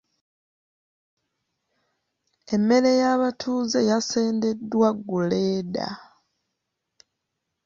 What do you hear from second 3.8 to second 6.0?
yasendeddwa gguleeda.